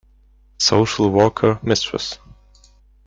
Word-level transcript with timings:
Social 0.57 1.09
worker 1.11 1.59
Mrs. 1.63 2.17